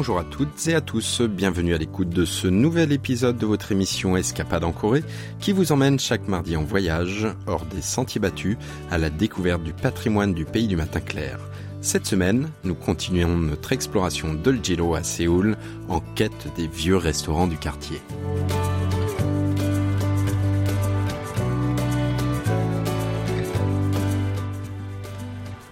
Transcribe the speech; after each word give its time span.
Bonjour 0.00 0.18
à 0.18 0.24
toutes 0.24 0.66
et 0.66 0.74
à 0.74 0.80
tous, 0.80 1.20
bienvenue 1.20 1.74
à 1.74 1.76
l'écoute 1.76 2.08
de 2.08 2.24
ce 2.24 2.48
nouvel 2.48 2.90
épisode 2.90 3.36
de 3.36 3.44
votre 3.44 3.70
émission 3.70 4.16
Escapade 4.16 4.64
en 4.64 4.72
Corée 4.72 5.04
qui 5.40 5.52
vous 5.52 5.72
emmène 5.72 5.98
chaque 6.00 6.26
mardi 6.26 6.56
en 6.56 6.62
voyage 6.62 7.26
hors 7.46 7.66
des 7.66 7.82
sentiers 7.82 8.18
battus 8.18 8.56
à 8.90 8.96
la 8.96 9.10
découverte 9.10 9.62
du 9.62 9.74
patrimoine 9.74 10.32
du 10.32 10.46
pays 10.46 10.68
du 10.68 10.76
matin 10.76 11.00
clair. 11.00 11.38
Cette 11.82 12.06
semaine, 12.06 12.48
nous 12.64 12.74
continuons 12.74 13.36
notre 13.36 13.72
exploration 13.72 14.32
d'Oljiro 14.32 14.94
à 14.94 15.02
Séoul 15.02 15.58
en 15.90 16.00
quête 16.00 16.48
des 16.56 16.66
vieux 16.66 16.96
restaurants 16.96 17.46
du 17.46 17.58
quartier. 17.58 18.00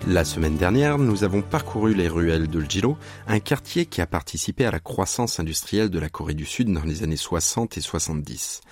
La 0.09 0.25
semaine 0.25 0.57
dernière, 0.57 0.97
nous 0.97 1.23
avons 1.23 1.43
parcouru 1.43 1.93
les 1.93 2.09
ruelles 2.09 2.49
de 2.49 2.65
un 3.27 3.41
quartier 3.41 3.85
qui 3.85 4.01
a 4.01 4.07
participé 4.07 4.65
à 4.65 4.71
la 4.71 4.81
croissance 4.81 5.39
industrielle 5.39 5.91
de 5.91 5.99
la 5.99 6.09
Corée 6.09 6.33
du 6.33 6.47
Sud 6.47 6.73
dans 6.73 6.83
les 6.83 7.03
années 7.03 7.19
60 7.19 7.77
et 7.77 7.83
70. 7.83 8.63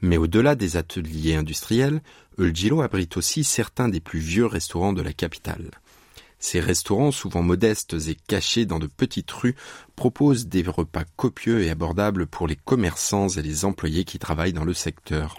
Mais 0.00 0.16
au-delà 0.16 0.54
des 0.54 0.78
ateliers 0.78 1.34
industriels, 1.34 2.00
Ljilo 2.38 2.80
abrite 2.80 3.18
aussi 3.18 3.44
certains 3.44 3.90
des 3.90 4.00
plus 4.00 4.18
vieux 4.18 4.46
restaurants 4.46 4.94
de 4.94 5.02
la 5.02 5.12
capitale. 5.12 5.72
Ces 6.38 6.58
restaurants, 6.58 7.12
souvent 7.12 7.42
modestes 7.42 7.94
et 8.08 8.16
cachés 8.26 8.64
dans 8.64 8.78
de 8.78 8.86
petites 8.86 9.30
rues, 9.30 9.56
proposent 9.94 10.46
des 10.46 10.62
repas 10.62 11.04
copieux 11.16 11.64
et 11.64 11.68
abordables 11.68 12.26
pour 12.26 12.46
les 12.46 12.56
commerçants 12.56 13.28
et 13.28 13.42
les 13.42 13.66
employés 13.66 14.04
qui 14.04 14.18
travaillent 14.18 14.54
dans 14.54 14.64
le 14.64 14.72
secteur 14.72 15.38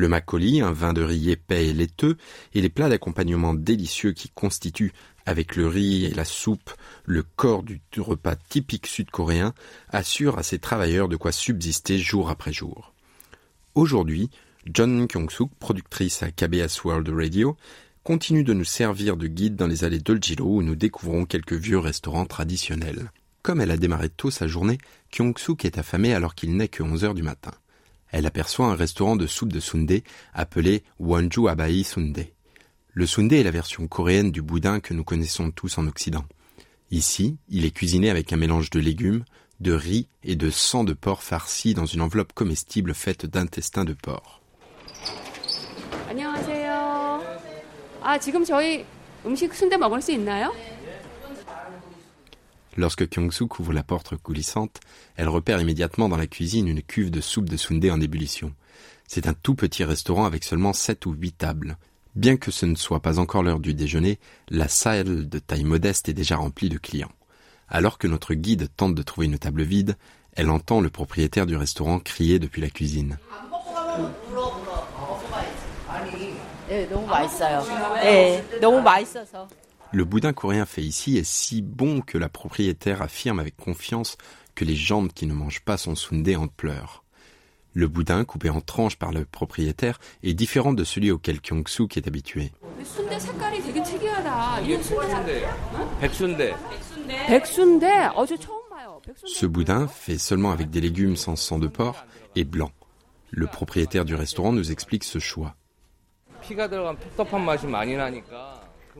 le 0.00 0.08
makgeolli, 0.08 0.60
un 0.62 0.72
vin 0.72 0.92
de 0.92 1.02
riz 1.02 1.30
épais 1.30 1.68
et 1.68 1.72
laiteux, 1.72 2.16
et 2.54 2.60
les 2.60 2.68
plats 2.68 2.88
d'accompagnement 2.88 3.54
délicieux 3.54 4.12
qui 4.12 4.30
constituent, 4.30 4.92
avec 5.26 5.54
le 5.54 5.68
riz 5.68 6.06
et 6.06 6.14
la 6.14 6.24
soupe, 6.24 6.72
le 7.04 7.22
corps 7.22 7.62
du 7.62 7.80
repas 7.98 8.34
typique 8.34 8.86
sud-coréen, 8.86 9.54
assurent 9.90 10.38
à 10.38 10.42
ces 10.42 10.58
travailleurs 10.58 11.08
de 11.08 11.16
quoi 11.16 11.30
subsister 11.30 11.98
jour 11.98 12.30
après 12.30 12.52
jour. 12.52 12.94
Aujourd'hui, 13.74 14.30
John 14.66 15.06
Kyung-suk, 15.06 15.50
productrice 15.60 16.22
à 16.22 16.30
KBS 16.30 16.82
World 16.84 17.08
Radio, 17.10 17.56
continue 18.02 18.44
de 18.44 18.54
nous 18.54 18.64
servir 18.64 19.16
de 19.16 19.26
guide 19.26 19.56
dans 19.56 19.66
les 19.66 19.84
allées 19.84 20.00
d'Oljiro 20.00 20.56
où 20.56 20.62
nous 20.62 20.74
découvrons 20.74 21.26
quelques 21.26 21.52
vieux 21.52 21.78
restaurants 21.78 22.26
traditionnels. 22.26 23.12
Comme 23.42 23.60
elle 23.60 23.70
a 23.70 23.76
démarré 23.76 24.08
tôt 24.08 24.30
sa 24.30 24.46
journée, 24.46 24.78
Kyung-suk 25.10 25.64
est 25.64 25.78
affamé 25.78 26.14
alors 26.14 26.34
qu'il 26.34 26.56
n'est 26.56 26.68
que 26.68 26.82
11 26.82 27.04
heures 27.04 27.14
du 27.14 27.22
matin 27.22 27.52
elle 28.12 28.26
aperçoit 28.26 28.66
un 28.66 28.74
restaurant 28.74 29.16
de 29.16 29.26
soupe 29.26 29.52
de 29.52 29.60
sundae 29.60 30.02
appelé 30.34 30.82
Wonju 30.98 31.48
Abai 31.48 31.82
Sundae. 31.82 32.32
Le 32.92 33.06
sundae 33.06 33.40
est 33.40 33.44
la 33.44 33.50
version 33.50 33.86
coréenne 33.86 34.32
du 34.32 34.42
boudin 34.42 34.80
que 34.80 34.94
nous 34.94 35.04
connaissons 35.04 35.50
tous 35.50 35.78
en 35.78 35.86
Occident. 35.86 36.24
Ici, 36.90 37.38
il 37.48 37.64
est 37.64 37.70
cuisiné 37.70 38.10
avec 38.10 38.32
un 38.32 38.36
mélange 38.36 38.70
de 38.70 38.80
légumes, 38.80 39.24
de 39.60 39.72
riz 39.72 40.08
et 40.24 40.34
de 40.34 40.50
sang 40.50 40.84
de 40.84 40.92
porc 40.92 41.22
farci 41.22 41.74
dans 41.74 41.86
une 41.86 42.00
enveloppe 42.00 42.32
comestible 42.32 42.94
faite 42.94 43.26
d'intestins 43.26 43.84
de 43.84 43.94
porc. 43.94 44.40
Lorsque 52.80 53.10
Kyung-suk 53.10 53.58
ouvre 53.58 53.74
la 53.74 53.82
porte 53.82 54.16
coulissante, 54.16 54.80
elle 55.14 55.28
repère 55.28 55.60
immédiatement 55.60 56.08
dans 56.08 56.16
la 56.16 56.26
cuisine 56.26 56.66
une 56.66 56.80
cuve 56.80 57.10
de 57.10 57.20
soupe 57.20 57.50
de 57.50 57.58
sundae 57.58 57.90
en 57.90 58.00
ébullition. 58.00 58.54
C'est 59.06 59.26
un 59.26 59.34
tout 59.34 59.54
petit 59.54 59.84
restaurant 59.84 60.24
avec 60.24 60.44
seulement 60.44 60.72
sept 60.72 61.04
ou 61.04 61.12
huit 61.12 61.36
tables. 61.36 61.76
Bien 62.14 62.38
que 62.38 62.50
ce 62.50 62.64
ne 62.64 62.76
soit 62.76 63.00
pas 63.00 63.18
encore 63.18 63.42
l'heure 63.42 63.60
du 63.60 63.74
déjeuner, 63.74 64.18
la 64.48 64.66
salle 64.66 65.28
de 65.28 65.38
taille 65.38 65.64
modeste 65.64 66.08
est 66.08 66.14
déjà 66.14 66.36
remplie 66.36 66.70
de 66.70 66.78
clients. 66.78 67.12
Alors 67.68 67.98
que 67.98 68.06
notre 68.06 68.32
guide 68.32 68.70
tente 68.78 68.94
de 68.94 69.02
trouver 69.02 69.26
une 69.26 69.38
table 69.38 69.62
vide, 69.62 69.98
elle 70.32 70.48
entend 70.48 70.80
le 70.80 70.88
propriétaire 70.88 71.44
du 71.44 71.56
restaurant 71.56 71.98
crier 71.98 72.38
depuis 72.38 72.62
la 72.62 72.70
cuisine. 72.70 73.18
Le 79.92 80.04
boudin 80.04 80.32
coréen 80.32 80.66
fait 80.66 80.82
ici 80.82 81.18
est 81.18 81.24
si 81.24 81.62
bon 81.62 82.00
que 82.00 82.16
la 82.16 82.28
propriétaire 82.28 83.02
affirme 83.02 83.40
avec 83.40 83.56
confiance 83.56 84.16
que 84.54 84.64
les 84.64 84.76
jambes 84.76 85.12
qui 85.12 85.26
ne 85.26 85.32
mangent 85.32 85.64
pas 85.64 85.76
son 85.76 85.96
sundae 85.96 86.36
en 86.36 86.46
pleurent. 86.46 87.02
Le 87.74 87.88
boudin, 87.88 88.24
coupé 88.24 88.50
en 88.50 88.60
tranches 88.60 88.96
par 88.96 89.12
le 89.12 89.24
propriétaire, 89.24 89.98
est 90.22 90.34
différent 90.34 90.72
de 90.72 90.84
celui 90.84 91.10
auquel 91.10 91.40
Kyung-suk 91.40 91.96
est 91.96 92.06
habitué. 92.06 92.52
Ce 99.24 99.46
boudin, 99.46 99.88
fait 99.88 100.18
seulement 100.18 100.50
avec 100.52 100.70
des 100.70 100.80
légumes 100.80 101.16
sans 101.16 101.36
sang 101.36 101.58
de 101.58 101.68
porc, 101.68 102.04
est 102.36 102.44
blanc. 102.44 102.70
Le 103.30 103.46
propriétaire 103.46 104.04
du 104.04 104.14
restaurant 104.14 104.52
nous 104.52 104.70
explique 104.70 105.04
ce 105.04 105.18
choix. 105.18 105.54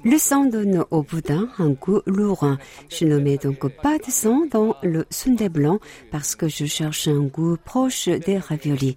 Le 0.04 0.18
sang 0.18 0.46
donne 0.46 0.84
au 0.90 1.02
boudin 1.02 1.48
un 1.58 1.70
goût 1.70 2.00
lourd. 2.06 2.56
Je 2.88 3.04
ne 3.04 3.18
mets 3.18 3.36
donc 3.36 3.68
pas 3.82 3.98
de 3.98 4.10
sang 4.10 4.42
dans 4.50 4.74
le 4.82 5.04
sundae 5.10 5.48
blanc 5.48 5.78
parce 6.10 6.34
que 6.36 6.48
je 6.48 6.64
cherche 6.64 7.08
un 7.08 7.20
goût 7.20 7.56
proche 7.62 8.08
des 8.08 8.38
raviolis. 8.38 8.96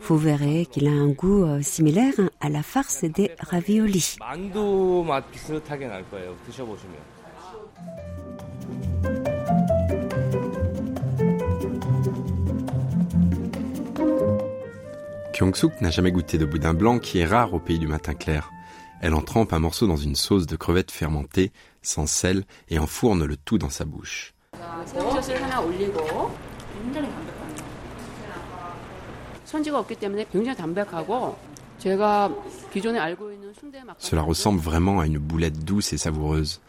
Vous 0.00 0.18
verrez 0.18 0.66
qu'il 0.66 0.88
a 0.88 0.90
un 0.90 1.08
goût 1.08 1.44
euh, 1.44 1.62
similaire 1.62 2.14
à 2.40 2.48
la 2.48 2.62
farce 2.62 3.04
des 3.04 3.30
raviolis. 3.38 4.16
Kyung-suk 15.32 15.80
n'a 15.80 15.90
jamais 15.90 16.12
goûté 16.12 16.36
de 16.36 16.44
boudin 16.44 16.74
blanc 16.74 16.98
qui 16.98 17.20
est 17.20 17.24
rare 17.24 17.54
au 17.54 17.60
pays 17.60 17.78
du 17.78 17.86
matin 17.86 18.14
clair. 18.14 18.50
Elle 19.02 19.14
en 19.14 19.20
trempe 19.20 19.52
un 19.52 19.58
morceau 19.58 19.88
dans 19.88 19.96
une 19.96 20.14
sauce 20.14 20.46
de 20.46 20.54
crevettes 20.54 20.92
fermentées, 20.92 21.50
sans 21.82 22.06
sel, 22.06 22.44
et 22.68 22.78
enfourne 22.78 23.24
le 23.24 23.36
tout 23.36 23.58
dans 23.58 23.68
sa 23.68 23.84
bouche. 23.84 24.32
Cela 33.98 34.22
ressemble 34.22 34.60
vraiment 34.60 35.00
à 35.00 35.06
une 35.06 35.18
boulette 35.18 35.64
douce 35.64 35.92
et 35.92 35.98
savoureuse. 35.98 36.60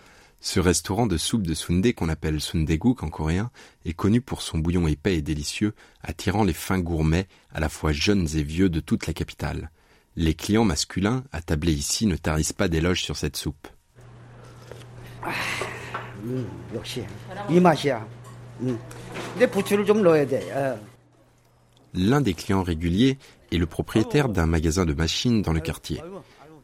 Ce 0.41 0.59
restaurant 0.59 1.05
de 1.05 1.17
soupe 1.17 1.45
de 1.45 1.53
sundae 1.53 1.93
qu'on 1.93 2.09
appelle 2.09 2.41
sundeguk 2.41 3.03
en 3.03 3.09
coréen 3.09 3.51
est 3.85 3.93
connu 3.93 4.21
pour 4.21 4.41
son 4.41 4.57
bouillon 4.57 4.87
épais 4.87 5.17
et 5.17 5.21
délicieux, 5.21 5.75
attirant 6.01 6.43
les 6.43 6.53
fins 6.53 6.79
gourmets, 6.79 7.27
à 7.53 7.59
la 7.59 7.69
fois 7.69 7.91
jeunes 7.91 8.27
et 8.35 8.43
vieux 8.43 8.69
de 8.69 8.79
toute 8.79 9.05
la 9.05 9.13
capitale. 9.13 9.69
Les 10.15 10.35
clients 10.35 10.63
masculins, 10.63 11.23
attablés 11.31 11.73
ici, 11.73 12.05
ne 12.05 12.15
tarissent 12.15 12.53
pas 12.53 12.67
d'éloges 12.67 13.01
sur 13.01 13.17
cette 13.17 13.35
soupe. 13.35 13.67
L'un 21.95 22.21
des 22.21 22.33
clients 22.33 22.63
réguliers 22.63 23.17
est 23.51 23.57
le 23.57 23.65
propriétaire 23.65 24.29
d'un 24.29 24.45
magasin 24.45 24.85
de 24.85 24.93
machines 24.93 25.41
dans 25.41 25.53
le 25.53 25.59
quartier. 25.59 26.01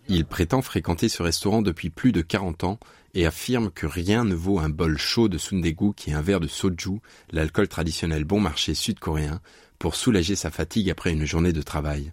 Il 0.07 0.25
prétend 0.25 0.61
fréquenter 0.61 1.09
ce 1.09 1.23
restaurant 1.23 1.61
depuis 1.61 1.89
plus 1.89 2.11
de 2.11 2.21
40 2.21 2.63
ans 2.63 2.79
et 3.13 3.25
affirme 3.25 3.71
que 3.71 3.87
rien 3.87 4.23
ne 4.23 4.35
vaut 4.35 4.59
un 4.59 4.69
bol 4.69 4.97
chaud 4.97 5.27
de 5.27 5.37
sundegu 5.37 5.93
qui 5.95 6.11
est 6.11 6.13
un 6.13 6.21
verre 6.21 6.39
de 6.39 6.47
soju, 6.47 6.99
l'alcool 7.31 7.67
traditionnel 7.67 8.23
bon 8.25 8.39
marché 8.39 8.73
sud-coréen, 8.73 9.41
pour 9.79 9.95
soulager 9.95 10.35
sa 10.35 10.51
fatigue 10.51 10.89
après 10.89 11.11
une 11.11 11.25
journée 11.25 11.53
de 11.53 11.61
travail. 11.61 12.11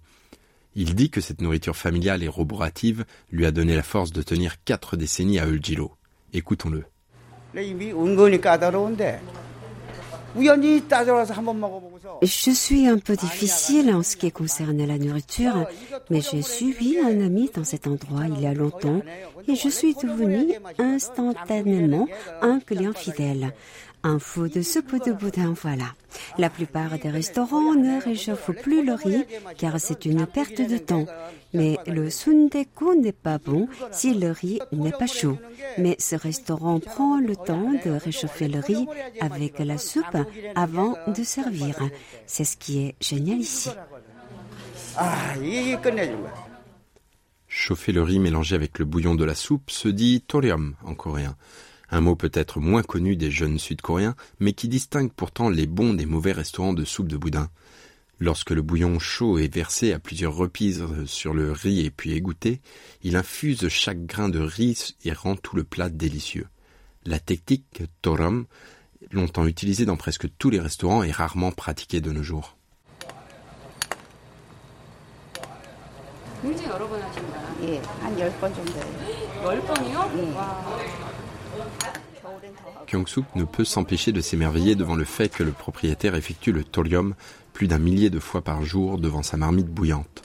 Il 0.79 0.95
dit 0.95 1.09
que 1.09 1.23
cette 1.23 1.41
nourriture 1.41 1.75
familiale 1.75 2.23
et 2.23 2.29
roborative 2.29 3.07
lui 3.33 3.47
a 3.47 3.51
donné 3.51 3.75
la 3.75 3.83
force 3.83 4.13
de 4.13 4.21
tenir 4.21 4.63
quatre 4.63 4.99
décennies 4.99 5.39
à 5.39 5.47
Eulgilo. 5.47 5.93
Écoutons-le. 6.35 6.85
Je 12.23 12.51
suis 12.51 12.87
un 12.87 12.99
peu 12.99 13.17
difficile 13.17 13.91
en 13.95 14.03
ce 14.03 14.17
qui 14.17 14.31
concerne 14.31 14.85
la 14.85 14.99
nourriture, 14.99 15.67
mais 16.11 16.21
j'ai 16.21 16.43
suivi 16.43 16.99
un 16.99 17.25
ami 17.25 17.51
dans 17.55 17.65
cet 17.65 17.87
endroit 17.87 18.27
il 18.29 18.43
y 18.43 18.47
a 18.47 18.53
longtemps 18.53 19.01
et 19.49 19.55
je 19.55 19.71
suis 19.71 19.95
devenu 19.95 20.53
instantanément 20.79 22.07
un 22.43 22.61
client 22.61 22.93
fidèle. 22.93 23.55
Un 24.07 24.21
fou 24.21 24.47
de 24.47 24.63
soupe 24.63 25.05
de 25.05 25.13
boudin, 25.13 25.53
voilà. 25.61 25.93
La 26.39 26.49
plupart 26.49 26.97
des 26.97 27.11
restaurants 27.11 27.75
ne 27.75 28.01
réchauffent 28.01 28.53
plus 28.53 28.87
le 28.87 28.95
riz 28.95 29.25
car 29.59 29.81
c'est 29.81 30.05
une 30.05 30.25
perte 30.27 30.61
de 30.61 30.79
temps. 30.79 31.07
Mais 31.53 31.77
le 31.89 32.09
sundeku 32.09 32.95
n'est 32.95 33.11
pas 33.11 33.39
bon 33.39 33.67
si 33.91 34.15
le 34.15 34.31
riz 34.31 34.61
n'est 34.71 34.93
pas 34.93 35.09
chaud. 35.09 35.39
Mais 35.79 35.97
ce 35.99 36.15
restaurant 36.15 36.79
prend 36.79 37.19
le 37.19 37.35
temps 37.35 37.73
de 37.85 37.91
réchauffer 37.91 38.47
le 38.47 38.61
riz 38.61 38.87
avec 39.21 39.59
la 39.59 39.77
soupe 39.77 40.19
avant 40.55 40.97
de 41.09 41.25
servir. 41.25 41.75
C'est 42.27 42.45
ce 42.45 42.57
qui 42.57 42.79
est 42.85 42.95
génial 43.01 43.41
ici. 43.41 43.71
Chauffer 47.49 47.91
le 47.91 48.05
riz 48.05 48.21
mélangé 48.21 48.55
avec 48.55 48.79
le 48.79 48.85
bouillon 48.85 49.17
de 49.17 49.25
la 49.25 49.35
soupe 49.35 49.69
se 49.73 49.89
dit 49.89 50.21
torium 50.21 50.77
en 50.85 50.95
coréen. 50.95 51.35
Un 51.91 52.01
mot 52.01 52.17
peut-être 52.17 52.61
moins 52.61 52.83
connu 52.83 53.17
des 53.17 53.31
jeunes 53.31 53.59
sud-coréens, 53.59 54.17
mais 54.41 54.53
qui 54.53 54.69
distingue 54.69 55.13
pourtant 55.13 55.49
les 55.49 55.67
bons 55.67 55.95
des 55.95 56.07
mauvais 56.07 56.33
restaurants 56.33 56.73
de 56.73 56.85
soupe 56.85 57.09
de 57.09 57.17
boudin. 57.17 57.51
Lorsque 58.19 58.51
le 58.51 58.63
bouillon 58.63 58.99
chaud 58.99 59.39
est 59.39 59.53
versé 59.53 59.93
à 59.93 59.99
plusieurs 59.99 60.35
reprises 60.35 60.85
sur 61.05 61.35
le 61.35 61.53
riz 61.53 61.85
et 61.85 61.91
puis 61.91 62.13
égoutté, 62.13 62.61
il 63.03 63.15
infuse 63.15 63.69
chaque 63.69 64.07
grain 64.07 64.31
de 64.31 64.41
riz 64.41 64.95
et 65.05 65.13
rend 65.13 65.37
tout 65.37 65.55
le 65.55 65.65
plat 65.65 65.91
délicieux. 65.91 66.47
La 67.05 67.21
technique 67.21 67.83
toram, 68.01 68.47
longtemps 69.13 69.47
utilisée 69.47 69.85
dans 69.85 69.99
presque 69.99 70.29
tous 70.39 70.49
les 70.51 70.61
restaurants, 70.61 71.03
est 71.03 71.13
rarement 71.13 71.53
pratiquée 71.53 72.01
de 72.01 72.11
nos 72.11 72.23
jours. 72.23 72.57
Kyung-suk 82.87 83.25
ne 83.35 83.45
peut 83.45 83.65
s'empêcher 83.65 84.13
de 84.13 84.21
s'émerveiller 84.21 84.75
devant 84.75 84.95
le 84.95 85.05
fait 85.05 85.29
que 85.29 85.43
le 85.43 85.53
propriétaire 85.53 86.15
effectue 86.15 86.53
le 86.53 86.65
thorium 86.65 87.15
plus 87.53 87.69
d'un 87.69 87.79
millier 87.79 88.11
de 88.11 88.21
fois 88.21 88.43
par 88.43 88.65
jour 88.65 88.99
devant 88.99 89.23
sa 89.23 89.37
marmite 89.37 89.69
bouillante. 89.69 90.23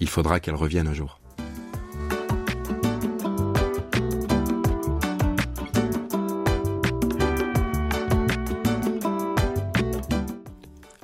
Il 0.00 0.08
faudra 0.08 0.40
qu'elle 0.40 0.54
revienne 0.54 0.88
un 0.88 0.94
jour. 0.94 1.20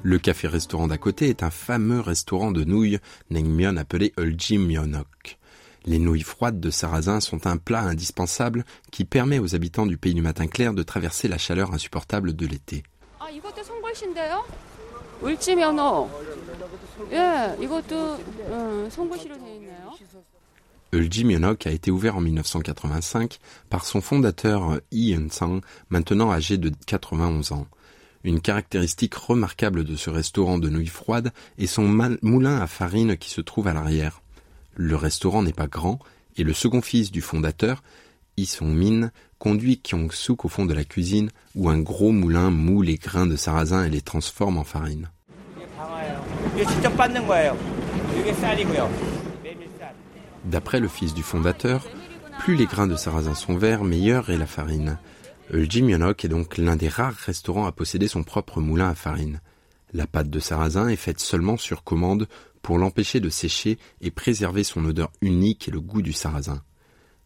Le 0.02 0.18
café-restaurant 0.18 0.86
d'à 0.86 0.98
côté 0.98 1.28
est 1.28 1.42
un 1.42 1.50
fameux 1.50 2.00
restaurant 2.00 2.52
de 2.52 2.62
nouilles 2.62 2.98
naengmyeon 3.30 3.76
appelé 3.76 4.12
Myeonok. 4.16 5.36
Les 5.86 6.00
nouilles 6.00 6.22
froides 6.22 6.58
de 6.58 6.70
sarrasin 6.70 7.20
sont 7.20 7.46
un 7.46 7.58
plat 7.58 7.82
indispensable 7.82 8.64
qui 8.90 9.04
permet 9.04 9.38
aux 9.38 9.54
habitants 9.54 9.86
du 9.86 9.96
pays 9.96 10.14
du 10.14 10.22
matin 10.22 10.48
clair 10.48 10.74
de 10.74 10.82
traverser 10.82 11.28
la 11.28 11.38
chaleur 11.38 11.72
insupportable 11.72 12.34
de 12.34 12.46
l'été. 12.46 12.82
Ah, 13.20 13.26
Myeonok 21.24 21.66
a 21.66 21.70
été 21.70 21.90
ouvert 21.90 22.16
en 22.16 22.20
1985 22.20 23.38
par 23.70 23.84
son 23.84 24.00
fondateur 24.00 24.80
Lee 24.90 25.14
Eun-sang, 25.14 25.60
maintenant 25.90 26.32
âgé 26.32 26.58
de 26.58 26.72
91 26.86 27.52
ans. 27.52 27.66
Une 28.24 28.40
caractéristique 28.40 29.14
remarquable 29.14 29.84
de 29.84 29.94
ce 29.94 30.10
restaurant 30.10 30.58
de 30.58 30.68
nouilles 30.68 30.86
froides 30.86 31.32
est 31.58 31.66
son 31.66 31.84
moulin 32.22 32.60
à 32.60 32.66
farine 32.66 33.16
qui 33.16 33.30
se 33.30 33.40
trouve 33.40 33.68
à 33.68 33.72
l'arrière. 33.72 34.20
Le 34.76 34.94
restaurant 34.94 35.42
n'est 35.42 35.54
pas 35.54 35.66
grand 35.66 35.98
et 36.36 36.44
le 36.44 36.52
second 36.52 36.82
fils 36.82 37.10
du 37.10 37.22
fondateur, 37.22 37.82
Yi 38.36 38.44
Song-min, 38.44 39.10
conduit 39.38 39.80
Kyung-suk 39.80 40.44
au 40.44 40.48
fond 40.48 40.66
de 40.66 40.74
la 40.74 40.84
cuisine 40.84 41.30
où 41.54 41.70
un 41.70 41.78
gros 41.78 42.12
moulin 42.12 42.50
moule 42.50 42.86
les 42.86 42.96
grains 42.96 43.26
de 43.26 43.36
sarrasin 43.36 43.84
et 43.84 43.90
les 43.90 44.02
transforme 44.02 44.58
en 44.58 44.64
farine. 44.64 45.08
D'après 50.44 50.80
le 50.80 50.88
fils 50.88 51.14
du 51.14 51.22
fondateur, 51.22 51.88
plus 52.40 52.54
les 52.54 52.66
grains 52.66 52.86
de 52.86 52.96
sarrasin 52.96 53.34
sont 53.34 53.56
verts, 53.56 53.82
meilleure 53.82 54.28
est 54.28 54.36
la 54.36 54.46
farine. 54.46 54.98
Jim 55.52 55.88
Yonok 55.88 56.24
est 56.24 56.28
donc 56.28 56.58
l'un 56.58 56.76
des 56.76 56.88
rares 56.88 57.14
restaurants 57.14 57.66
à 57.66 57.72
posséder 57.72 58.08
son 58.08 58.24
propre 58.24 58.60
moulin 58.60 58.90
à 58.90 58.94
farine. 58.94 59.40
La 59.94 60.06
pâte 60.06 60.28
de 60.28 60.40
sarrasin 60.40 60.88
est 60.88 60.96
faite 60.96 61.20
seulement 61.20 61.56
sur 61.56 61.82
commande 61.82 62.28
pour 62.66 62.78
l'empêcher 62.78 63.20
de 63.20 63.28
sécher 63.28 63.78
et 64.00 64.10
préserver 64.10 64.64
son 64.64 64.84
odeur 64.84 65.12
unique 65.20 65.68
et 65.68 65.70
le 65.70 65.80
goût 65.80 66.02
du 66.02 66.12
sarrasin. 66.12 66.62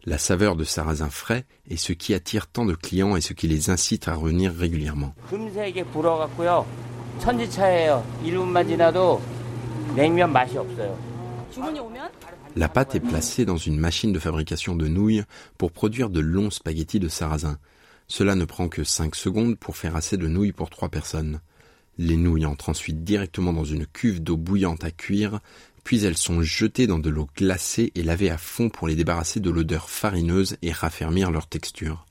La 0.05 0.19
saveur 0.19 0.55
de 0.55 0.65
sarrasin 0.65 1.09
frais 1.09 1.47
est 1.71 1.79
ce 1.79 1.95
qui 1.95 2.13
attire 2.13 2.47
tant 2.47 2.67
de 2.67 2.75
clients 2.75 3.17
et 3.17 3.23
ce 3.23 3.33
qui 3.33 3.49
les 3.49 3.71
incite 3.71 4.07
à 4.07 4.15
revenir 4.15 4.53
régulièrement. 4.53 5.15
La 12.55 12.69
pâte 12.69 12.95
est 12.95 13.01
placée 13.01 13.47
dans 13.47 13.57
une 13.57 13.79
machine 13.79 14.13
de 14.13 14.19
fabrication 14.19 14.77
de 14.77 14.89
nouilles 14.89 15.25
pour 15.57 15.73
produire 15.73 16.11
de 16.11 16.21
longs 16.21 16.51
spaghettis 16.51 17.01
de 17.01 17.09
sarrasin. 17.09 17.57
Cela 18.09 18.35
ne 18.35 18.45
prend 18.45 18.69
que 18.69 18.85
5 18.85 19.15
secondes 19.15 19.59
pour 19.59 19.79
faire 19.79 19.97
assez 19.97 20.19
de 20.19 20.29
nouilles 20.29 20.53
pour 20.53 20.69
3 20.69 20.91
personnes. 20.91 21.41
Les 21.99 22.17
nouilles 22.17 22.47
entrent 22.47 22.71
ensuite 22.71 23.05
directement 23.05 23.53
dans 23.53 23.65
une 23.65 23.87
cuve 23.87 24.23
d'eau 24.23 24.37
bouillante 24.37 24.85
à 24.85 24.91
cuire, 24.91 25.41
puis 25.85 26.05
elles 26.05 26.17
sont 26.17 26.43
jetées 26.43 26.87
dans 26.87 26.99
de 26.99 27.11
l'eau 27.11 27.29
glacée 27.37 27.93
et 27.95 28.03
lavées 28.03 28.31
à 28.31 28.39
fond 28.39 28.69
pour 28.69 28.89
les 28.89 28.97
débarrasser 28.97 29.41
de 29.41 29.51
l'odeur 29.51 29.91
farineuse 29.91 30.57
et 30.63 30.73
raffermir 30.73 31.31
leur 31.31 31.47
texture. 31.47 32.07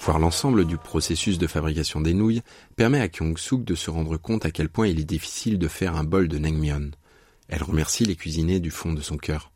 Voir 0.00 0.18
l'ensemble 0.18 0.64
du 0.64 0.76
processus 0.76 1.38
de 1.38 1.46
fabrication 1.46 2.00
des 2.00 2.14
nouilles 2.14 2.42
permet 2.76 3.00
à 3.00 3.08
Kyung-suk 3.08 3.64
de 3.64 3.74
se 3.74 3.90
rendre 3.90 4.16
compte 4.16 4.44
à 4.44 4.50
quel 4.50 4.68
point 4.68 4.86
il 4.86 5.00
est 5.00 5.04
difficile 5.04 5.58
de 5.58 5.68
faire 5.68 5.96
un 5.96 6.04
bol 6.04 6.28
de 6.28 6.38
naengmyeon. 6.38 6.90
Elle 7.48 7.62
remercie 7.62 8.04
les 8.04 8.16
cuisiniers 8.16 8.60
du 8.60 8.70
fond 8.70 8.92
de 8.92 9.00
son 9.00 9.16
cœur. 9.16 9.52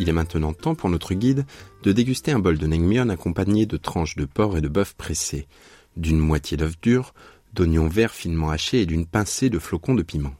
Il 0.00 0.08
est 0.08 0.12
maintenant 0.12 0.52
temps 0.52 0.76
pour 0.76 0.90
notre 0.90 1.12
guide 1.14 1.44
de 1.82 1.90
déguster 1.90 2.30
un 2.30 2.38
bol 2.38 2.56
de 2.56 2.66
naengmyeon 2.68 3.08
accompagné 3.08 3.66
de 3.66 3.76
tranches 3.76 4.14
de 4.14 4.26
porc 4.26 4.56
et 4.56 4.60
de 4.60 4.68
bœuf 4.68 4.94
pressés, 4.94 5.48
d'une 5.96 6.18
moitié 6.20 6.56
d'œuf 6.56 6.80
dur, 6.80 7.14
d'oignons 7.52 7.88
verts 7.88 8.14
finement 8.14 8.50
hachés 8.50 8.82
et 8.82 8.86
d'une 8.86 9.06
pincée 9.06 9.50
de 9.50 9.58
flocons 9.58 9.96
de 9.96 10.04
piment. 10.04 10.34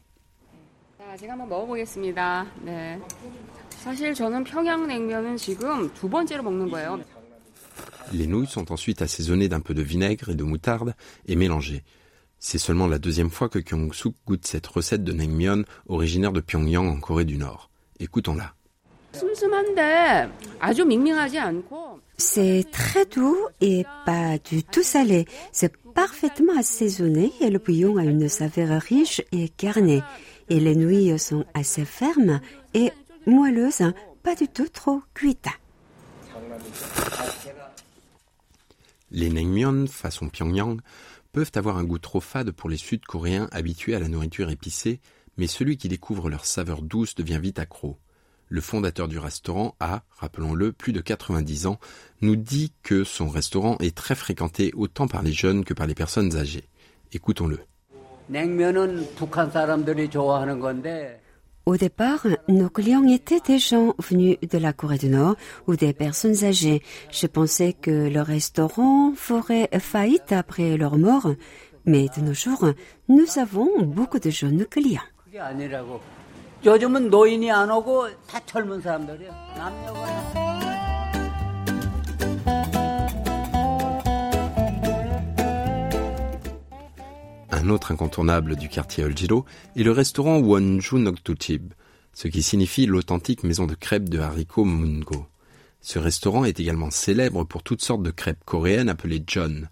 Les 8.13 8.27
nouilles 8.27 8.47
sont 8.47 8.73
ensuite 8.73 9.03
assaisonnées 9.03 9.49
d'un 9.49 9.61
peu 9.61 9.75
de 9.75 9.83
vinaigre 9.83 10.29
et 10.29 10.35
de 10.37 10.45
moutarde 10.45 10.95
et 11.27 11.35
mélangées. 11.35 11.83
C'est 12.39 12.59
seulement 12.59 12.87
la 12.87 13.01
deuxième 13.01 13.31
fois 13.31 13.49
que 13.49 13.59
Kyung-suk 13.59 14.15
goûte 14.25 14.47
cette 14.47 14.69
recette 14.69 15.03
de 15.03 15.13
naengmyeon 15.13 15.65
originaire 15.89 16.33
de 16.33 16.41
Pyongyang 16.41 16.89
en 16.89 17.01
Corée 17.01 17.25
du 17.25 17.37
Nord. 17.37 17.71
Écoutons-la. 17.99 18.55
C'est 22.17 22.65
très 22.71 23.07
doux 23.07 23.37
et 23.61 23.85
pas 24.05 24.39
du 24.39 24.63
tout 24.63 24.83
salé. 24.83 25.27
C'est 25.53 25.77
parfaitement 25.95 26.57
assaisonné 26.59 27.33
et 27.41 27.51
le 27.51 27.59
bouillon 27.59 27.97
a 27.97 28.05
une 28.05 28.29
saveur 28.29 28.81
riche 28.81 29.23
et 29.33 29.49
carnée. 29.49 30.03
Et 30.49 30.61
les 30.61 30.77
nouilles 30.77 31.19
sont 31.19 31.45
assez 31.55 31.85
fermes 31.85 32.41
et 32.75 32.93
moelleuses, 33.27 33.93
pas 34.23 34.35
du 34.35 34.49
tout 34.49 34.69
trop 34.69 35.03
cuites. 35.15 35.49
Les 39.11 39.31
naengmyeon 39.31 39.87
façon 39.87 40.29
Pyongyang 40.29 40.81
peuvent 41.33 41.53
avoir 41.55 41.79
un 41.79 41.85
goût 41.85 41.99
trop 41.99 42.21
fade 42.21 42.51
pour 42.51 42.69
les 42.69 42.77
Sud-Coréens 42.77 43.49
habitués 43.53 43.95
à 43.95 44.01
la 44.01 44.09
nourriture 44.09 44.51
épicée, 44.51 45.01
mais 45.37 45.47
celui 45.47 45.77
qui 45.77 45.89
découvre 45.89 46.29
leur 46.29 46.45
saveur 46.45 46.83
douce 46.83 47.15
devient 47.15 47.39
vite 47.41 47.59
accro 47.59 47.97
le 48.49 48.61
fondateur 48.61 49.09
du 49.09 49.19
restaurant 49.19 49.75
a, 49.81 50.03
rappelons-le, 50.17 50.73
plus 50.73 50.93
de 50.93 51.01
90 51.01 51.67
ans, 51.67 51.79
nous 52.21 52.37
dit 52.37 52.73
que 52.83 53.05
son 53.05 53.29
restaurant 53.29 53.77
est 53.81 53.97
très 53.97 54.15
fréquenté 54.15 54.73
autant 54.75 55.07
par 55.07 55.23
les 55.23 55.33
jeunes 55.33 55.65
que 55.65 55.75
par 55.75 55.87
les 55.87 55.95
personnes 55.95 56.37
âgées. 56.37 56.69
Écoutons-le. 57.13 57.59
Au 61.67 61.77
départ, 61.77 62.27
nos 62.49 62.71
clients 62.71 63.07
étaient 63.07 63.41
des 63.41 63.59
gens 63.59 63.95
venus 63.99 64.39
de 64.41 64.57
la 64.57 64.73
Corée 64.73 64.97
du 64.97 65.09
Nord 65.11 65.37
ou 65.67 65.77
des 65.77 65.93
personnes 65.93 66.45
âgées. 66.45 66.83
Je 67.11 67.27
pensais 67.27 67.75
que 67.75 68.09
le 68.09 68.23
restaurant 68.23 69.13
ferait 69.15 69.69
faillite 69.79 70.33
après 70.33 70.79
leur 70.79 70.97
mort, 70.97 71.35
mais 71.85 72.07
de 72.17 72.23
nos 72.23 72.33
jours, 72.33 72.73
nous 73.09 73.39
avons 73.39 73.83
beaucoup 73.83 74.19
de 74.19 74.31
jeunes 74.31 74.65
clients. 74.65 75.03
Un 87.53 87.69
autre 87.69 87.93
incontournable 87.93 88.57
du 88.57 88.69
quartier 88.69 89.05
Oljiro 89.05 89.45
est 89.77 89.85
le 89.85 89.93
restaurant 89.93 90.39
Wonju 90.39 90.97
Noktuchib, 90.97 91.75
ce 92.13 92.27
qui 92.27 92.43
signifie 92.43 92.87
l'authentique 92.87 93.45
maison 93.45 93.67
de 93.67 93.77
crêpes 93.77 94.09
de 94.09 94.19
haricots 94.19 94.65
Mungo. 94.65 95.27
Ce 95.81 96.01
restaurant 96.01 96.45
est 96.45 96.59
également 96.59 96.91
célèbre 96.91 97.45
pour 97.45 97.63
toutes 97.63 97.83
sortes 97.83 98.03
de 98.03 98.11
crêpes 98.11 98.45
coréennes 98.45 98.89
appelées 98.89 99.23
John, 99.29 99.69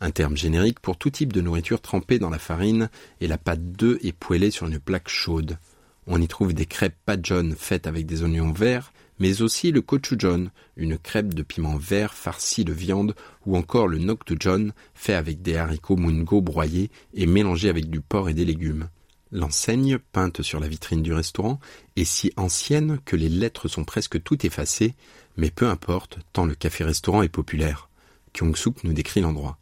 un 0.00 0.10
terme 0.10 0.38
générique 0.38 0.80
pour 0.80 0.96
tout 0.96 1.10
type 1.10 1.34
de 1.34 1.42
nourriture 1.42 1.82
trempée 1.82 2.18
dans 2.18 2.30
la 2.30 2.38
farine 2.38 2.88
et 3.20 3.26
la 3.26 3.36
pâte 3.36 3.72
d'œuf 3.72 3.98
et 4.02 4.12
poêlée 4.12 4.50
sur 4.50 4.66
une 4.66 4.80
plaque 4.80 5.10
chaude. 5.10 5.58
On 6.06 6.20
y 6.20 6.28
trouve 6.28 6.52
des 6.52 6.66
crêpes 6.66 6.94
jaune 7.22 7.54
faites 7.56 7.86
avec 7.86 8.06
des 8.06 8.22
oignons 8.22 8.52
verts, 8.52 8.92
mais 9.18 9.42
aussi 9.42 9.70
le 9.70 9.80
gochujang, 9.80 10.48
une 10.76 10.98
crêpe 10.98 11.34
de 11.34 11.42
piment 11.42 11.76
vert 11.76 12.14
farcie 12.14 12.64
de 12.64 12.72
viande, 12.72 13.14
ou 13.46 13.56
encore 13.56 13.88
le 13.88 13.98
noktujon, 13.98 14.70
fait 14.94 15.14
avec 15.14 15.40
des 15.42 15.56
haricots 15.56 15.96
mungo 15.96 16.40
broyés 16.40 16.90
et 17.14 17.26
mélangés 17.26 17.68
avec 17.68 17.88
du 17.88 18.00
porc 18.00 18.28
et 18.28 18.34
des 18.34 18.44
légumes. 18.44 18.88
L'enseigne, 19.32 19.98
peinte 20.12 20.42
sur 20.42 20.60
la 20.60 20.68
vitrine 20.68 21.02
du 21.02 21.12
restaurant, 21.12 21.58
est 21.96 22.04
si 22.04 22.32
ancienne 22.36 22.98
que 23.04 23.16
les 23.16 23.28
lettres 23.28 23.68
sont 23.68 23.84
presque 23.84 24.22
toutes 24.22 24.44
effacées, 24.44 24.94
mais 25.36 25.50
peu 25.50 25.66
importe, 25.66 26.18
tant 26.32 26.44
le 26.44 26.54
café-restaurant 26.54 27.22
est 27.22 27.28
populaire. 27.28 27.88
Kyung-suk 28.32 28.84
nous 28.84 28.92
décrit 28.92 29.20
l'endroit. 29.20 29.58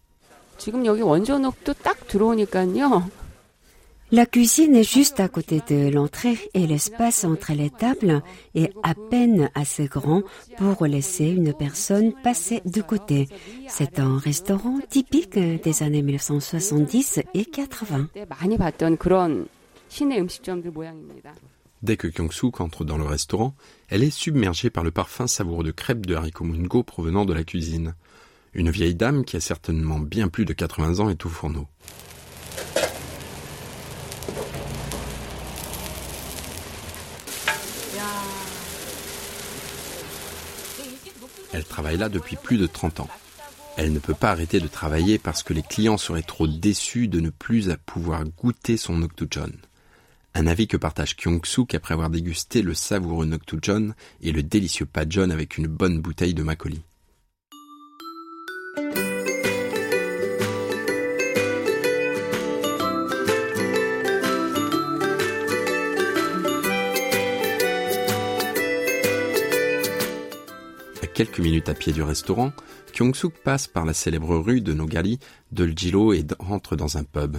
La 4.15 4.27
cuisine 4.27 4.77
est 4.77 4.83
juste 4.83 5.21
à 5.21 5.29
côté 5.29 5.63
de 5.71 5.89
l'entrée 5.89 6.37
et 6.53 6.67
l'espace 6.67 7.25
entre 7.25 7.55
les 7.55 7.71
tables 7.71 8.21
est 8.55 8.71
à 8.83 8.95
peine 8.95 9.51
assez 9.55 9.87
grand 9.87 10.23
pour 10.59 10.85
laisser 10.85 11.29
une 11.29 11.55
personne 11.55 12.13
passer 12.23 12.61
de 12.67 12.83
côté. 12.83 13.27
C'est 13.69 13.99
un 13.99 14.19
restaurant 14.19 14.81
typique 14.91 15.39
des 15.39 15.83
années 15.83 16.03
1970 16.03 17.21
et 17.33 17.47
80. 17.47 18.09
Dès 21.83 21.97
que 21.97 22.07
Kyung-suk 22.09 22.61
entre 22.61 22.85
dans 22.85 22.99
le 22.99 23.05
restaurant, 23.05 23.55
elle 23.89 24.03
est 24.03 24.11
submergée 24.11 24.69
par 24.69 24.85
le 24.85 24.91
parfum 24.91 25.27
savoureux 25.27 25.65
de 25.65 25.71
crêpes 25.71 26.05
de 26.05 26.15
haricots 26.15 26.45
mungo 26.45 26.83
provenant 26.83 27.25
de 27.25 27.33
la 27.33 27.45
cuisine. 27.45 27.95
Une 28.53 28.69
vieille 28.69 28.95
dame 28.95 29.25
qui 29.25 29.39
a 29.39 29.41
certainement 29.41 30.01
bien 30.01 30.29
plus 30.29 30.45
de 30.45 30.53
80 30.53 31.01
ans 31.01 31.09
est 31.09 31.25
au 31.25 31.31
fourneau. 31.31 31.67
Elle 41.53 41.65
travaille 41.65 41.99
là 41.99 42.09
depuis 42.09 42.37
plus 42.37 42.57
de 42.57 42.67
30 42.67 43.01
ans. 43.01 43.09
Elle 43.77 43.93
ne 43.93 43.99
peut 43.99 44.15
pas 44.15 44.31
arrêter 44.31 44.61
de 44.61 44.69
travailler 44.69 45.19
parce 45.19 45.43
que 45.43 45.55
les 45.55 45.63
clients 45.63 45.97
seraient 45.97 46.23
trop 46.23 46.47
déçus 46.47 47.09
de 47.09 47.21
ne 47.21 47.31
plus 47.31 47.71
pouvoir 47.87 48.25
goûter 48.25 48.77
son 48.77 48.99
Noktujon. 48.99 49.53
Un 50.35 50.47
avis 50.47 50.67
que 50.67 50.77
partage 50.77 51.17
Kyung-suk 51.17 51.75
après 51.75 51.95
avoir 51.95 52.11
dégusté 52.11 52.63
le 52.63 52.75
savoureux 52.75 53.27
Noktujon 53.27 53.95
et 54.23 54.33
le 54.33 54.43
délicieux 54.43 54.87
Pajon 54.87 55.31
avec 55.31 55.59
une 55.59 55.67
bonne 55.67 56.01
bouteille 56.01 56.35
de 56.35 56.43
Makoli. 56.43 56.83
Quelques 71.15 71.41
minutes 71.41 71.69
à 71.69 71.75
pied 71.75 71.93
du 71.93 72.03
restaurant, 72.03 72.53
Kyung-suk 72.93 73.35
passe 73.45 73.67
par 73.67 73.85
la 73.85 73.95
célèbre 73.95 74.37
rue 74.37 74.61
de 74.61 74.73
Nogali 74.73 75.19
de 75.53 75.65
Ljilo 75.65 76.13
et 76.13 76.25
rentre 76.39 76.77
dans 76.77 76.97
un 76.97 77.05
pub. 77.05 77.37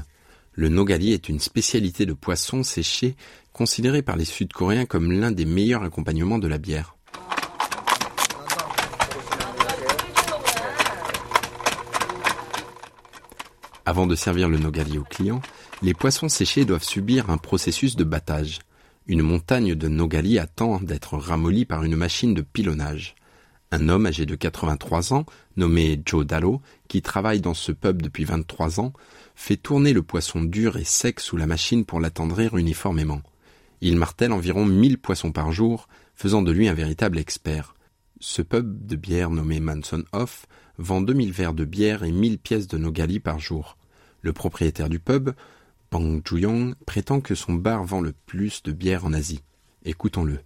Le 0.53 0.69
Nogali 0.69 1.13
est 1.13 1.29
une 1.29 1.39
spécialité 1.39 2.05
de 2.05 2.13
poisson 2.13 2.63
séché 2.63 3.15
considérée 3.51 4.03
par 4.03 4.15
les 4.15 4.25
Sud-Coréens 4.25 4.85
comme 4.85 5.11
l'un 5.11 5.31
des 5.31 5.45
meilleurs 5.45 5.83
accompagnements 5.83 6.37
de 6.37 6.47
la 6.47 6.59
bière. 6.59 6.95
Avant 13.85 14.07
de 14.07 14.15
servir 14.15 14.47
le 14.47 14.57
Nogali 14.57 14.97
aux 14.97 15.03
clients, 15.03 15.41
les 15.81 15.93
poissons 15.93 16.29
séchés 16.29 16.65
doivent 16.65 16.83
subir 16.83 17.29
un 17.29 17.37
processus 17.37 17.95
de 17.95 18.03
battage. 18.03 18.59
Une 19.07 19.21
montagne 19.21 19.75
de 19.75 19.87
Nogali 19.89 20.39
attend 20.39 20.79
d'être 20.79 21.17
ramollie 21.17 21.65
par 21.65 21.83
une 21.83 21.97
machine 21.97 22.33
de 22.33 22.41
pilonnage. 22.41 23.15
Un 23.73 23.89
homme 23.89 24.05
âgé 24.05 24.27
de 24.27 24.35
83 24.35 25.13
ans, 25.13 25.25
nommé 25.57 25.99
Joe 26.05 26.27
Dallo, 26.27 26.61
qui 26.87 27.01
travaille 27.01 27.41
dans 27.41 27.55
ce 27.55 27.71
pub 27.71 28.03
depuis 28.03 28.23
23 28.23 28.79
ans, 28.79 28.93
fait 29.33 29.57
tourner 29.57 29.93
le 29.93 30.03
poisson 30.03 30.43
dur 30.43 30.77
et 30.77 30.83
sec 30.83 31.19
sous 31.19 31.37
la 31.37 31.47
machine 31.47 31.83
pour 31.83 31.99
l'attendrir 31.99 32.55
uniformément. 32.55 33.23
Il 33.81 33.97
martèle 33.97 34.31
environ 34.31 34.63
1000 34.63 34.99
poissons 34.99 35.31
par 35.31 35.51
jour, 35.51 35.87
faisant 36.13 36.43
de 36.43 36.51
lui 36.51 36.67
un 36.67 36.75
véritable 36.75 37.17
expert. 37.17 37.73
Ce 38.19 38.43
pub 38.43 38.85
de 38.85 38.95
bière 38.95 39.31
nommé 39.31 39.59
Manson 39.59 40.03
Off 40.11 40.45
vend 40.77 41.01
2000 41.01 41.31
verres 41.31 41.55
de 41.55 41.65
bière 41.65 42.03
et 42.03 42.11
1000 42.11 42.37
pièces 42.37 42.67
de 42.67 42.77
nogali 42.77 43.19
par 43.19 43.39
jour. 43.39 43.79
Le 44.21 44.33
propriétaire 44.33 44.87
du 44.87 44.99
pub, 44.99 45.31
Bang 45.89 46.21
Juyong, 46.23 46.75
prétend 46.85 47.21
que 47.21 47.33
son 47.33 47.53
bar 47.53 47.83
vend 47.85 48.01
le 48.01 48.13
plus 48.27 48.61
de 48.61 48.71
bière 48.71 49.03
en 49.03 49.13
Asie. 49.13 49.41
Écoutons-le. 49.83 50.41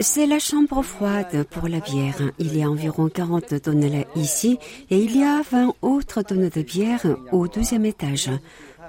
C'est 0.00 0.26
la 0.26 0.38
chambre 0.38 0.82
froide 0.82 1.44
pour 1.50 1.68
la 1.68 1.80
bière. 1.80 2.16
Il 2.38 2.56
y 2.56 2.62
a 2.62 2.70
environ 2.70 3.08
40 3.08 3.62
tonnes 3.62 4.04
ici 4.14 4.58
et 4.90 4.98
il 4.98 5.16
y 5.16 5.22
a 5.22 5.42
20 5.42 5.74
autres 5.82 6.22
tonnes 6.22 6.48
de 6.48 6.62
bière 6.62 7.04
au 7.32 7.48
deuxième 7.48 7.84
étage. 7.84 8.30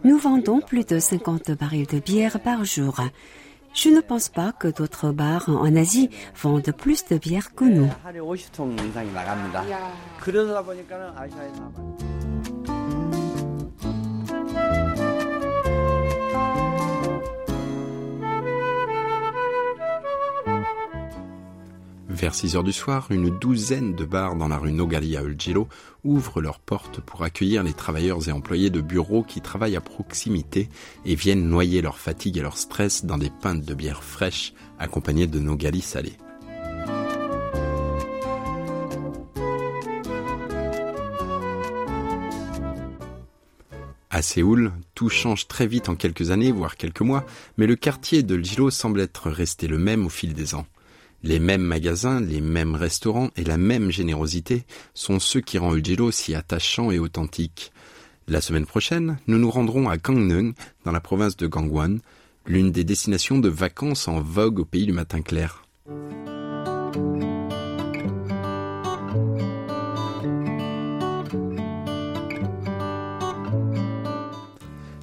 Nous 0.04 0.18
vendons 0.18 0.62
plus 0.62 0.86
de 0.86 1.00
50 1.00 1.52
barils 1.52 1.88
de 1.88 2.00
bière 2.00 2.40
par 2.40 2.64
jour. 2.64 3.02
Je 3.74 3.90
ne 3.90 4.02
pense 4.02 4.30
pas 4.30 4.54
que 4.54 4.68
d'autres 4.70 5.12
bars 5.12 5.50
en 5.50 5.76
Asie 5.76 6.10
vendent 6.36 6.72
plus 6.72 7.06
de 7.06 7.18
bière 7.18 7.54
que 7.54 7.66
nous. 7.66 7.90
Vers 22.18 22.34
6 22.34 22.56
heures 22.56 22.64
du 22.64 22.74
soir, 22.74 23.06
une 23.12 23.30
douzaine 23.30 23.94
de 23.94 24.04
bars 24.04 24.36
dans 24.36 24.48
la 24.48 24.58
rue 24.58 24.72
Nogali 24.72 25.16
à 25.16 25.22
Uljilo 25.22 25.68
ouvrent 26.04 26.42
leurs 26.42 26.58
portes 26.58 27.00
pour 27.00 27.22
accueillir 27.22 27.62
les 27.62 27.74
travailleurs 27.74 28.28
et 28.28 28.32
employés 28.32 28.72
de 28.72 28.82
bureaux 28.82 29.22
qui 29.22 29.40
travaillent 29.40 29.76
à 29.76 29.82
proximité 29.82 30.68
et 31.06 31.14
viennent 31.14 31.48
noyer 31.48 31.80
leur 31.80 32.00
fatigue 32.00 32.40
et 32.40 32.42
leur 32.42 32.58
stress 32.58 33.06
dans 33.06 33.20
des 33.20 33.30
pintes 33.30 33.64
de 33.64 33.74
bière 33.76 34.04
fraîche 34.04 34.56
accompagnées 34.80 35.28
de 35.28 35.38
Nogali 35.38 35.80
salés. 35.80 36.18
À 44.10 44.24
Séoul, 44.24 44.72
tout 44.96 45.10
change 45.10 45.48
très 45.48 45.68
vite 45.68 45.88
en 45.88 45.96
quelques 45.96 46.32
années, 46.32 46.52
voire 46.52 46.78
quelques 46.78 47.02
mois, 47.02 47.28
mais 47.58 47.68
le 47.68 47.76
quartier 47.76 48.24
de 48.24 48.36
Ljilo 48.36 48.72
semble 48.72 49.02
être 49.02 49.30
resté 49.30 49.68
le 49.68 49.78
même 49.78 50.08
au 50.08 50.10
fil 50.10 50.34
des 50.34 50.56
ans. 50.56 50.66
Les 51.24 51.40
mêmes 51.40 51.62
magasins, 51.62 52.22
les 52.22 52.42
mêmes 52.42 52.76
restaurants 52.76 53.30
et 53.36 53.44
la 53.44 53.58
même 53.58 53.92
générosité 53.92 54.66
sont 54.94 55.20
ceux 55.20 55.42
qui 55.42 55.58
rendent 55.58 55.78
Uljilo 55.78 56.12
si 56.12 56.36
attachant 56.36 56.92
et 56.92 57.00
authentique. 57.00 57.72
La 58.28 58.42
semaine 58.42 58.66
prochaine, 58.66 59.18
nous 59.28 59.38
nous 59.38 59.50
rendrons 59.50 59.90
à 59.90 59.98
Gangneung, 59.98 60.54
dans 60.86 60.92
la 60.92 61.02
province 61.02 61.38
de 61.38 61.48
Gangwon, 61.48 62.00
l'une 62.46 62.72
des 62.72 62.84
destinations 62.84 63.40
de 63.40 63.50
vacances 63.50 64.08
en 64.08 64.22
vogue 64.22 64.60
au 64.60 64.66
pays 64.66 64.86
du 64.86 64.94
matin 64.94 65.22
clair. 65.22 65.64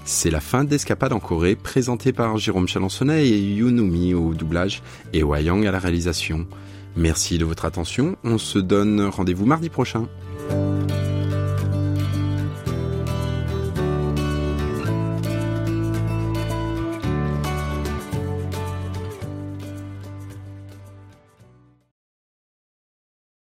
C'est 0.06 0.30
la 0.30 0.40
fin 0.40 0.64
d'Escapade 0.64 1.14
en 1.14 1.18
Corée, 1.18 1.56
présentée 1.56 2.12
par 2.12 2.36
Jérôme 2.36 2.68
Chalençonnet 2.68 3.26
et 3.26 3.38
Yunumi 3.38 4.12
au 4.12 4.34
doublage 4.34 4.82
et 5.14 5.22
Wayang 5.22 5.66
à 5.66 5.72
la 5.72 5.78
réalisation. 5.78 6.46
Merci 6.94 7.38
de 7.38 7.46
votre 7.46 7.64
attention, 7.64 8.16
on 8.22 8.36
se 8.36 8.58
donne 8.58 9.00
rendez-vous 9.00 9.46
mardi 9.46 9.70
prochain. 9.70 10.06